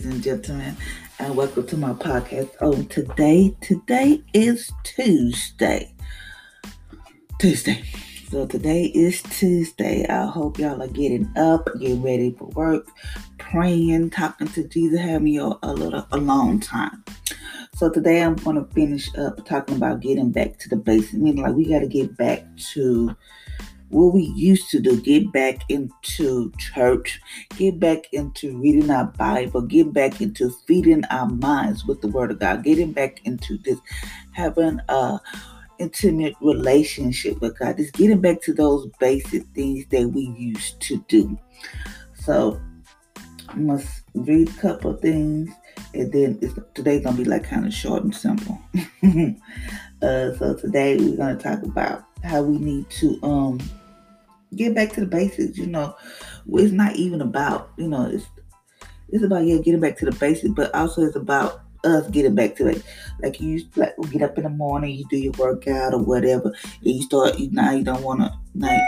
[0.00, 0.76] Ladies and gentlemen,
[1.18, 2.50] and welcome to my podcast.
[2.62, 5.94] On today, today is Tuesday.
[7.38, 7.84] Tuesday.
[8.30, 10.06] So today is Tuesday.
[10.06, 12.88] I hope y'all are getting up, getting ready for work,
[13.36, 17.04] praying, talking to Jesus, having your a little a long time.
[17.74, 21.12] So today I'm gonna finish up talking about getting back to the basics.
[21.12, 23.14] Meaning like we gotta get back to
[23.90, 27.20] what we used to do get back into church,
[27.56, 32.30] get back into reading our Bible, get back into feeding our minds with the Word
[32.30, 33.78] of God, getting back into this
[34.32, 35.18] having a
[35.78, 40.98] intimate relationship with God, just getting back to those basic things that we used to
[41.08, 41.38] do.
[42.14, 42.60] So
[43.48, 45.50] I must read a couple things
[45.94, 46.38] and then
[46.74, 48.60] today's gonna be like kind of short and simple.
[50.02, 53.58] uh, so today we're gonna talk about how we need to um
[54.54, 55.58] get back to the basics.
[55.58, 55.96] You know,
[56.52, 58.26] it's not even about you know it's
[59.10, 62.56] it's about yeah getting back to the basics, but also it's about us getting back
[62.56, 62.82] to it.
[63.22, 66.52] Like you like get up in the morning, you do your workout or whatever,
[66.84, 68.80] and you start you now you don't want to like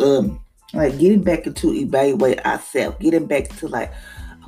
[0.00, 0.40] um
[0.72, 3.92] like getting back into evaluate ourselves, getting back to like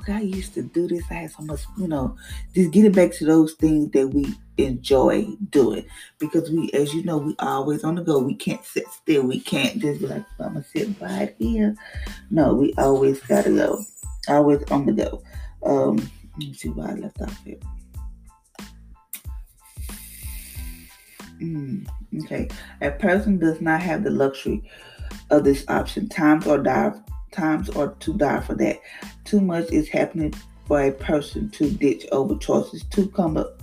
[0.00, 1.04] okay, I used to do this.
[1.10, 2.16] I had so much, you know,
[2.54, 5.86] just getting back to those things that we enjoy doing.
[6.18, 8.18] Because we, as you know, we always on the go.
[8.18, 9.24] We can't sit still.
[9.24, 11.74] We can't just be like, I'm gonna sit right here.
[12.30, 13.84] No, we always gotta go.
[14.28, 15.22] Always on the go.
[15.64, 17.58] Um, let me see why I left off here.
[21.40, 21.86] Mm,
[22.24, 22.48] okay,
[22.80, 24.62] a person does not have the luxury
[25.30, 26.08] of this option.
[26.08, 27.02] Times are dire
[27.36, 28.80] times or to die for that.
[29.24, 30.34] Too much is happening
[30.66, 32.84] for a person to ditch over choices.
[32.84, 33.62] Too come up,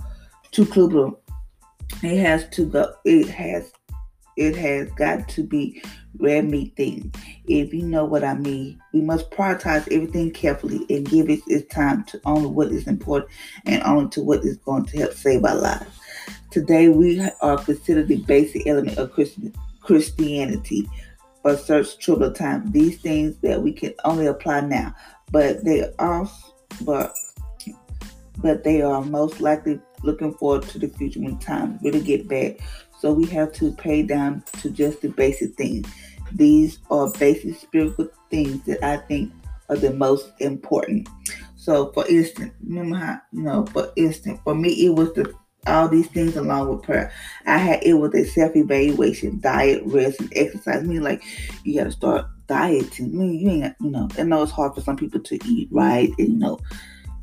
[0.50, 1.10] too clubber.
[2.02, 2.94] It has to go.
[3.04, 3.72] It has.
[4.36, 5.80] It has got to be
[6.18, 7.14] red meat thing.
[7.46, 11.72] If you know what I mean, we must prioritize everything carefully and give it its
[11.72, 13.30] time to only what is important
[13.66, 15.86] and only to what is going to help save our lives.
[16.50, 19.12] Today, we are considered the basic element of
[19.82, 20.88] Christianity
[21.44, 22.70] or search triple time.
[22.72, 24.94] These things that we can only apply now,
[25.30, 26.28] but they are
[26.82, 27.14] but
[28.38, 32.56] but they are most likely looking forward to the future when times really get bad.
[32.98, 35.86] So we have to pay down to just the basic things.
[36.32, 39.32] These are basic spiritual things that I think
[39.68, 41.08] are the most important.
[41.56, 45.32] So for instance, remember how you know, for instance, for me it was the
[45.66, 47.12] all these things along with prayer.
[47.46, 50.82] I had it was a self evaluation, diet, rest, and exercise.
[50.82, 51.22] I mean, like
[51.64, 53.06] you got to start dieting.
[53.06, 54.08] I mean, you ain't you know.
[54.18, 56.58] I know it's hard for some people to eat right and you know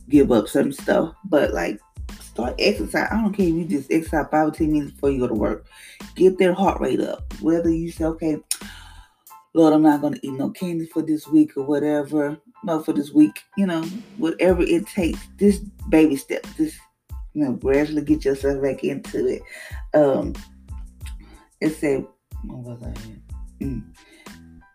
[0.10, 1.80] give up some stuff, but like
[2.20, 3.08] start exercise.
[3.12, 5.34] I don't care if you just exercise five or ten minutes before you go to
[5.34, 5.66] work.
[6.16, 7.34] Get their heart rate up.
[7.42, 8.38] Whether you say, okay,
[9.54, 12.38] Lord, I'm not gonna eat no candy for this week or whatever.
[12.64, 13.82] No, for this week, you know,
[14.18, 15.20] whatever it takes.
[15.38, 15.60] This
[15.90, 16.78] baby step, this
[17.34, 19.42] you know, gradually get yourself back into it.
[19.94, 20.34] Um,
[21.60, 22.06] it said,
[22.46, 23.64] what was I?
[23.64, 23.96] Mm.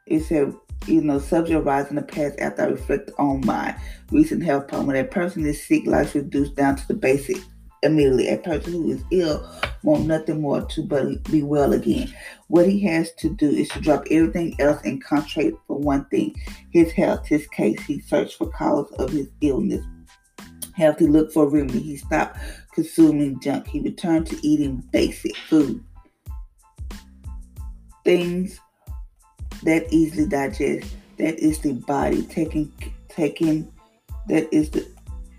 [0.06, 0.54] It said,
[0.86, 3.76] you know, subject rise in the past after I reflect on my
[4.10, 4.86] recent health problem.
[4.88, 7.38] When a person is sick, life reduced down to the basic
[7.82, 8.28] immediately.
[8.28, 9.48] A person who is ill
[9.82, 12.12] want nothing more to but be well again.
[12.48, 16.34] What he has to do is to drop everything else and concentrate for one thing
[16.70, 17.80] his health, his case.
[17.82, 19.84] He searched for cause of his illness
[20.98, 21.80] to look for remedy.
[21.80, 22.38] He stopped
[22.72, 23.66] consuming junk.
[23.66, 25.82] He returned to eating basic food.
[28.04, 28.60] Things
[29.62, 30.94] that easily digest.
[31.18, 32.72] That is the body taking
[33.08, 33.72] taking
[34.28, 34.86] that is the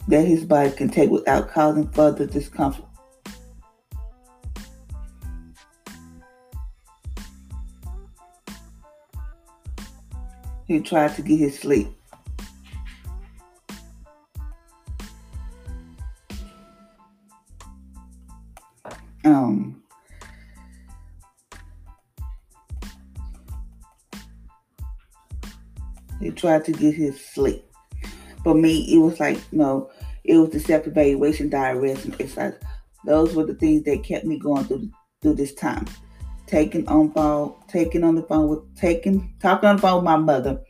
[0.08, 2.86] that his body can take without causing further discomfort.
[10.66, 11.97] He tried to get his sleep.
[26.38, 27.64] Tried to get his sleep.
[28.44, 29.90] For me, it was like, no,
[30.24, 32.54] it was the self-evaluation, diet, rest, and exercise.
[33.06, 34.90] Those were the things that kept me going through
[35.22, 35.86] through this time.
[36.46, 40.16] Taking on phone, taking on the phone with taking talking on the phone with my
[40.16, 40.62] mother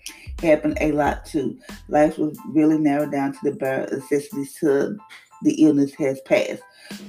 [0.42, 1.58] happened a lot too.
[1.88, 4.98] Life was really narrowed down to the bare necessities to
[5.44, 6.62] the illness has passed.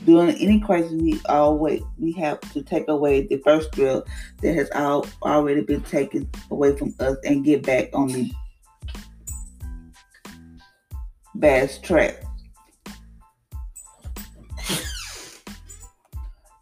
[0.05, 4.05] During any crisis, we always we have to take away the first drill
[4.43, 8.31] that has all, already been taken away from us and get back on the
[11.35, 12.23] bad track.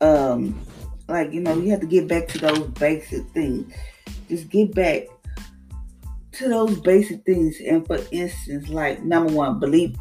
[0.01, 0.61] Um,
[1.09, 3.73] like you know, you have to get back to those basic things.
[4.29, 5.05] Just get back
[6.33, 7.57] to those basic things.
[7.67, 9.97] And for instance, like number one, believe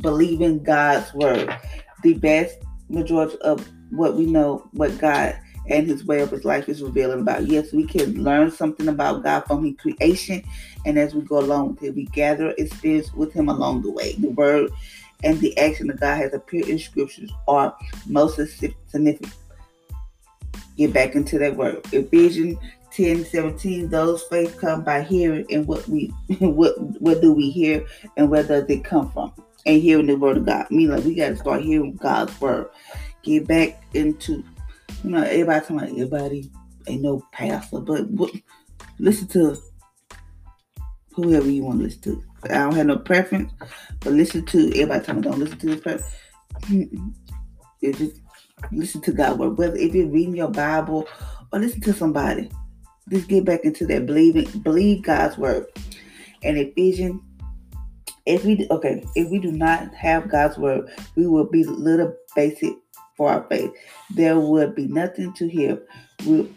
[0.00, 1.54] believe in God's word.
[2.02, 2.56] The vast
[2.88, 5.38] majority of what we know, what God
[5.68, 7.46] and his way of his life is revealing about.
[7.46, 10.42] Yes, we can learn something about God from his creation,
[10.84, 14.14] and as we go along with it, we gather experience with him along the way.
[14.14, 14.70] The word
[15.22, 17.76] and the action of God has appeared in scriptures are
[18.06, 19.34] most significant.
[20.76, 21.80] Get back into that word.
[21.92, 22.58] Ephesians
[22.94, 26.06] 10 17 those faith come by hearing and what we
[26.38, 27.84] what what do we hear
[28.16, 29.32] and where does it come from
[29.66, 32.40] and hearing the word of god I mean like we got to start hearing god's
[32.40, 32.68] word
[33.24, 34.44] get back into
[35.04, 36.50] you know everybody talking about everybody
[36.88, 38.30] ain't no pastor but, but
[38.98, 39.56] listen to
[41.12, 43.52] whoever you want to listen to i don't have no preference
[44.00, 47.14] but listen to everybody talking don't listen to this person
[47.82, 48.20] just
[48.72, 51.06] listen to god word whether if you're reading your bible
[51.52, 52.50] or listen to somebody
[53.10, 55.66] just get back into that believing, believe God's word.
[56.42, 57.20] And Ephesians,
[58.26, 62.72] if we okay, if we do not have God's word, we will be little basic
[63.16, 63.72] for our faith.
[64.10, 65.80] There would be nothing to hear.
[66.26, 66.52] We,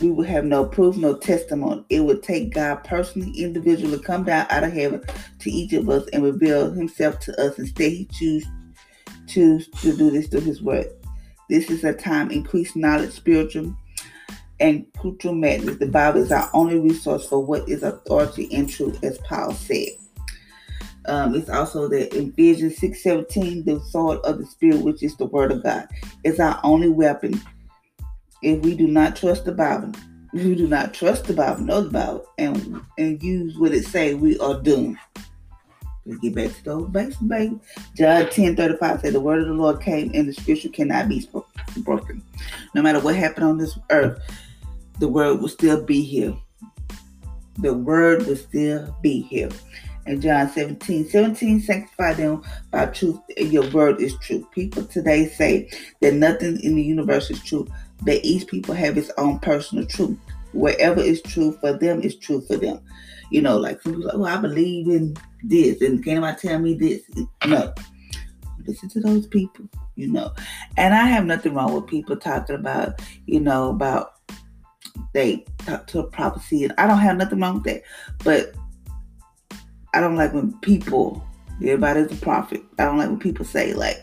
[0.00, 1.84] we would have no proof, no testimony.
[1.90, 5.02] It would take God personally, individually, come down out of heaven
[5.40, 7.58] to each of us and reveal Himself to us.
[7.58, 8.46] Instead, He choose
[9.26, 10.86] choose to do this through His word.
[11.48, 13.74] This is a time increased knowledge, spiritual
[14.60, 15.78] and cultural madness.
[15.78, 19.88] The Bible is our only resource for what is authority and truth, as Paul said.
[21.06, 25.16] Um, it's also that in Ephesians 6 17, the sword of the Spirit, which is
[25.16, 25.88] the Word of God,
[26.24, 27.40] is our only weapon.
[28.42, 29.92] If we do not trust the Bible,
[30.32, 34.14] we do not trust the Bible, know the Bible, and, and use what it say,
[34.14, 34.98] we are doomed.
[36.08, 37.58] Let's get back to those basics, baby.
[37.94, 41.28] John 10 35 said, The word of the Lord came, and the scripture cannot be
[41.78, 42.22] broken.
[42.74, 44.18] No matter what happened on this earth,
[45.00, 46.34] the word will still be here.
[47.58, 49.50] The word will still be here.
[50.08, 54.48] And John 17, 17, sanctify them by truth, your word is true.
[54.52, 55.70] People today say
[56.00, 57.68] that nothing in the universe is true,
[58.02, 60.18] but each people have its own personal truth.
[60.52, 62.80] Whatever is true for them is true for them.
[63.30, 65.14] You know, like some people like, well, I believe in
[65.44, 67.02] this, and can I tell me this?
[67.46, 67.74] No.
[68.66, 70.32] Listen to those people, you know.
[70.78, 74.14] And I have nothing wrong with people talking about, you know, about
[75.12, 77.82] they talk to a prophecy, and I don't have nothing wrong with that.
[78.24, 78.54] But
[79.94, 81.26] I don't like when people,
[81.56, 82.62] everybody's a prophet.
[82.78, 83.98] I don't like when people say like,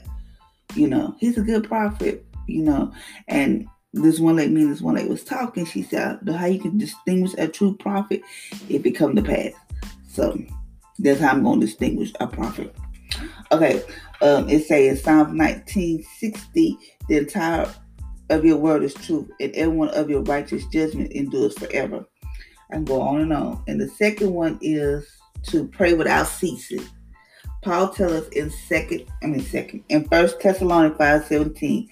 [0.76, 2.92] you know, he's a good prophet, you know,
[3.28, 5.66] and this one lady, me and this one lady was talking.
[5.66, 8.22] She said, "How you can distinguish a true prophet
[8.68, 9.54] if it come to pass."
[10.10, 10.38] So
[11.00, 12.76] that's how I'm going to distinguish a prophet.
[13.52, 13.82] Okay,
[14.22, 16.78] um, it says Psalm 1960,
[17.08, 17.74] the entire
[18.30, 22.06] of your word is truth, and every one of your righteous judgment endures forever.
[22.72, 23.64] I can go on and on.
[23.68, 25.08] And the second one is
[25.48, 26.86] to pray without ceasing.
[27.64, 31.90] Paul tells us in second, I mean second, in First Thessalonians five seventeen,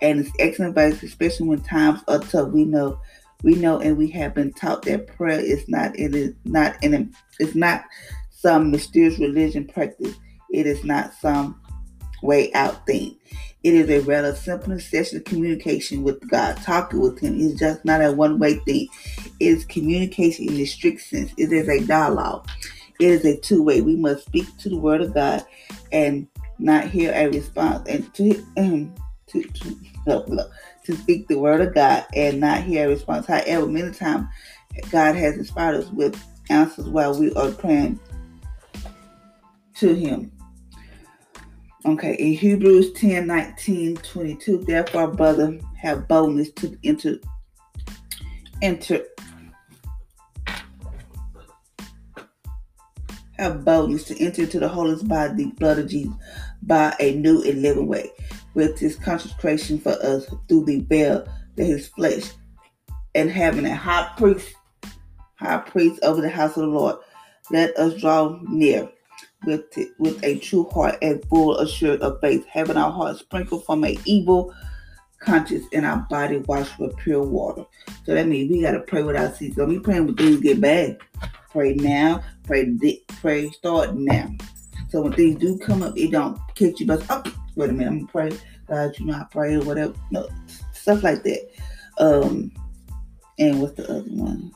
[0.00, 2.50] and it's excellent advice, especially when times are tough.
[2.50, 3.00] We know,
[3.42, 7.12] we know, and we have been taught that prayer is not it is not in
[7.40, 7.84] it's not
[8.30, 10.14] some mysterious religion practice.
[10.52, 11.60] It is not some
[12.22, 13.16] way out thing.
[13.64, 17.40] It is a rather simple session of communication with God, talking with Him.
[17.40, 18.86] It's just not a one way thing.
[19.40, 21.32] It is communication in the strict sense.
[21.36, 22.48] It is a dialogue.
[23.00, 23.80] It is a two way.
[23.80, 25.44] We must speak to the Word of God
[25.92, 26.26] and
[26.58, 27.88] not hear a response.
[27.88, 28.94] And to, um,
[29.28, 29.76] to, to,
[30.06, 30.48] no, no,
[30.84, 33.26] to speak the Word of God and not hear a response.
[33.26, 34.26] However, many times
[34.90, 37.98] God has inspired us with answers while we are praying
[39.76, 40.32] to Him.
[41.84, 47.18] Okay, in Hebrews 10 19 22, therefore, brother, have boldness to enter,
[48.60, 49.02] enter,
[53.38, 56.14] have boldness to enter into the holiest by the blood of Jesus,
[56.62, 58.10] by a new and living way,
[58.54, 62.30] with his consecration for us through the veil of his flesh,
[63.14, 64.54] and having a high priest,
[65.36, 66.96] high priest over the house of the Lord.
[67.50, 68.90] Let us draw near
[69.44, 69.64] with
[69.98, 73.96] with a true heart and full assurance of faith, having our hearts sprinkled from an
[74.04, 74.54] evil
[75.20, 77.64] conscience and our body washed with pure water.
[78.04, 79.54] So that means we gotta pray without ceasing.
[79.54, 80.98] Don't be praying when things get bad.
[81.56, 82.22] Pray now.
[82.44, 82.76] Pray.
[83.22, 83.48] Pray.
[83.48, 84.30] Start now.
[84.90, 86.86] So when things do come up, it don't catch you.
[86.86, 87.22] But oh,
[87.54, 88.38] wait a minute, I'm gonna pray.
[88.68, 89.94] God, you know I pray or whatever.
[90.10, 90.28] No
[90.74, 91.50] stuff like that.
[91.96, 92.52] Um,
[93.38, 94.52] and what's the other one?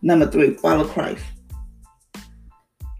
[0.00, 1.22] Number three, follow Christ.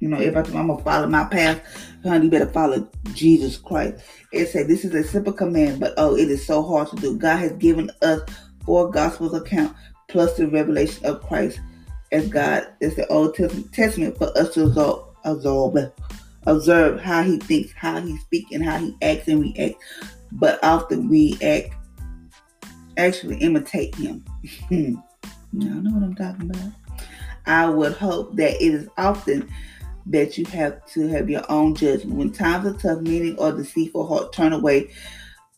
[0.00, 1.62] You know, if I'm gonna follow my path,
[2.02, 4.04] honey, you better follow Jesus Christ.
[4.34, 7.16] It said this is a simple command, but oh, it is so hard to do.
[7.16, 8.20] God has given us
[8.66, 9.74] four gospels account
[10.08, 11.58] plus the revelation of Christ
[12.16, 13.34] as God, as the Old
[13.72, 15.92] Testament for us to absorb, absorb,
[16.46, 19.84] observe how He thinks, how He speaks, and how He acts and reacts.
[20.32, 21.74] But often we act,
[22.96, 24.24] actually imitate Him.
[24.70, 25.02] Y'all
[25.52, 26.72] know what I'm talking about.
[27.44, 29.48] I would hope that it is often
[30.06, 32.16] that you have to have your own judgment.
[32.16, 34.90] When times are tough, meaning or deceitful heart turn away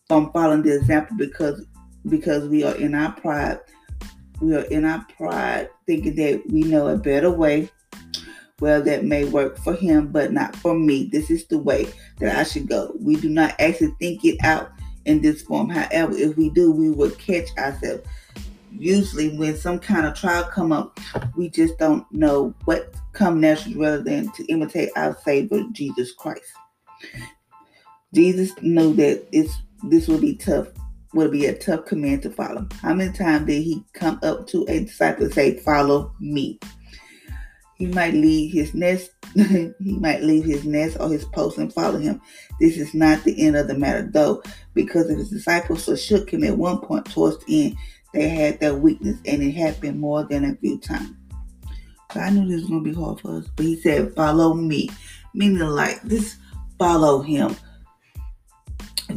[0.07, 1.65] from following the example because
[2.07, 3.59] because we are in our pride.
[4.41, 7.69] We are in our pride thinking that we know a better way.
[8.59, 11.09] Well, that may work for him, but not for me.
[11.11, 11.87] This is the way
[12.19, 12.93] that I should go.
[12.99, 14.71] We do not actually think it out
[15.05, 15.69] in this form.
[15.69, 18.05] However, if we do, we will catch ourselves
[18.71, 20.99] usually when some kind of trial come up,
[21.35, 26.51] we just don't know what come naturally rather than to imitate our Savior Jesus Christ.
[28.13, 29.53] Jesus knew that it's
[29.83, 30.67] this would be tough,
[31.13, 32.67] would be a tough command to follow.
[32.81, 36.59] How many times did he come up to a disciple and say, Follow me?
[37.75, 41.97] He might leave his nest, he might leave his nest or his post and follow
[41.97, 42.21] him.
[42.59, 46.29] This is not the end of the matter, though, because if his disciples so shook
[46.29, 47.77] him at one point towards the end,
[48.13, 51.13] they had their weakness, and it happened more than a few times.
[52.11, 54.89] So I knew this was gonna be hard for us, but he said, "Follow me,"
[55.33, 56.35] meaning like this,
[56.79, 57.55] follow him.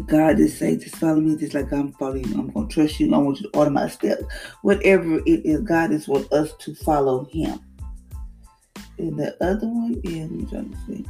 [0.06, 2.34] God just say, just follow me, just like I'm following you.
[2.34, 3.12] I'm gonna trust you.
[3.14, 4.22] I want you to order my steps.
[4.62, 7.60] Whatever it is, God is want us to follow Him.
[8.98, 11.06] And the other one is, I'm trying to see,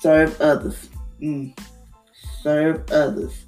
[0.00, 0.88] serve others.
[1.20, 1.58] Mm.
[2.42, 3.44] Serve others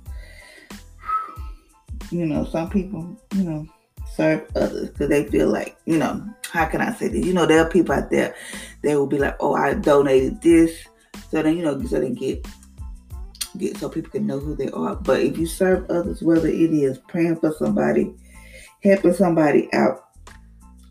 [2.14, 3.66] you know, some people, you know,
[4.14, 7.26] serve others because they feel like, you know, how can I say this?
[7.26, 8.34] You know, there are people out there
[8.82, 10.84] that will be like, oh, I donated this,
[11.30, 12.46] so then you know, so they get
[13.58, 14.96] get so people can know who they are.
[14.96, 18.14] But if you serve others, whether it is praying for somebody,
[18.82, 20.04] helping somebody out,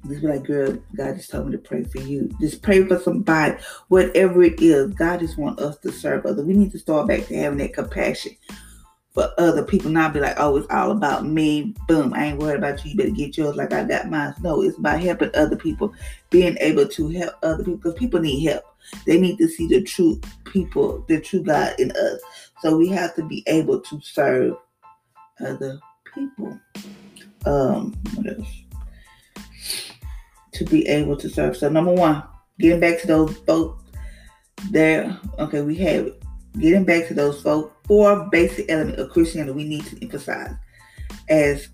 [0.07, 2.29] just be like, girl, God just told me to pray for you.
[2.41, 3.55] Just pray for somebody,
[3.87, 4.93] whatever it is.
[4.95, 6.45] God just want us to serve others.
[6.45, 8.35] We need to start back to having that compassion
[9.13, 11.75] for other people, not be like, oh, it's all about me.
[11.87, 12.91] Boom, I ain't worried about you.
[12.91, 14.33] You better get yours like I got mine.
[14.41, 15.93] No, it's about helping other people,
[16.31, 18.63] being able to help other people because people need help.
[19.05, 22.21] They need to see the true people, the true God in us.
[22.63, 24.55] So we have to be able to serve
[25.45, 25.77] other
[26.15, 26.57] people.
[27.45, 28.63] Um, what else?
[30.53, 31.57] To be able to serve.
[31.57, 32.23] So number one,
[32.59, 33.83] getting back to those folks
[34.71, 35.19] there.
[35.39, 36.09] Okay, we have
[36.57, 40.55] getting back to those four, four basic elements of Christianity we need to emphasize
[41.27, 41.67] as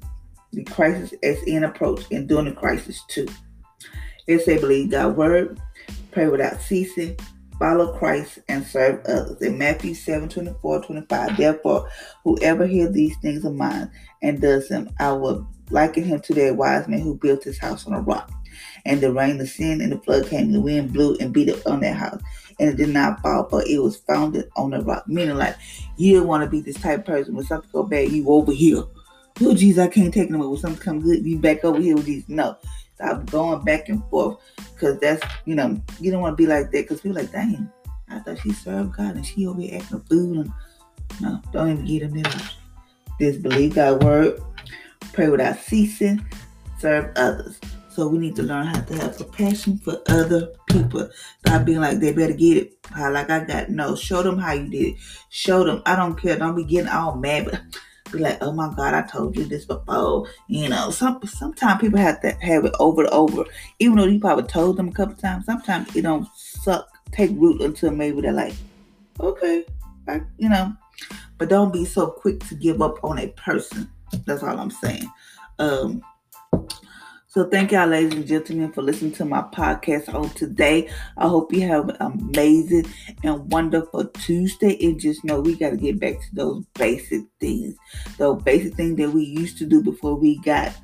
[0.54, 3.28] the crisis as in approach and during the crisis too.
[4.26, 5.62] It's a believe God's word,
[6.10, 7.16] pray without ceasing,
[7.60, 9.42] follow Christ, and serve others.
[9.42, 11.90] In Matthew 7 24, 25, therefore,
[12.24, 13.92] whoever hears these things of mine
[14.24, 17.86] and does them, I will liken him to that wise man who built his house
[17.86, 18.32] on a rock.
[18.86, 21.50] And the rain, the sin, and the flood came, and the wind blew and beat
[21.50, 22.22] up on that house
[22.60, 25.08] and it did not fall, but it was founded on a rock.
[25.08, 25.56] Meaning, like,
[25.98, 28.52] you don't want to be this type of person when something go bad, you over
[28.52, 28.84] here.
[29.42, 30.50] Oh, Jesus, I can't take no more.
[30.50, 32.28] When something come good, you back over here with these.
[32.28, 32.58] No,
[33.00, 34.38] stop going back and forth
[34.74, 37.72] because that's, you know, you don't want to be like that because people like, dang,
[38.10, 40.42] I thought she served God and she over here acting a fool.
[40.42, 40.52] And,
[41.22, 42.54] no, don't even get them that
[43.20, 44.42] Just believe God's word,
[45.14, 46.26] pray without ceasing,
[46.78, 47.60] serve others.
[47.90, 51.10] So we need to learn how to have compassion for other people.
[51.46, 52.78] Stop being like they better get it.
[52.92, 53.96] How like I got no.
[53.96, 54.96] Show them how you did it.
[55.30, 55.82] Show them.
[55.86, 56.38] I don't care.
[56.38, 57.62] Don't be getting all mad, but
[58.12, 60.28] be like, oh my God, I told you this before.
[60.48, 63.46] You know, some sometimes people have to have it over and over.
[63.80, 67.62] Even though you probably told them a couple times, sometimes it don't suck, take root
[67.62, 68.54] until maybe they're like,
[69.20, 69.66] okay,
[70.08, 70.74] I, you know.
[71.38, 73.90] But don't be so quick to give up on a person.
[74.26, 75.10] That's all I'm saying.
[75.58, 76.04] Um,
[77.40, 80.90] so thank y'all, ladies and gentlemen, for listening to my podcast on today.
[81.16, 82.86] I hope you have an amazing
[83.24, 84.78] and wonderful Tuesday.
[84.86, 87.78] And just know we got to get back to those basic things.
[88.18, 90.76] Those basic things that we used to do before we got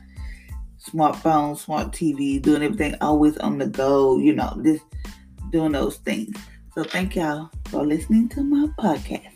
[0.81, 4.85] smartphones, smart TV, doing everything always on the go, you know, just
[5.49, 6.37] doing those things.
[6.73, 9.34] So thank y'all for listening to my podcast.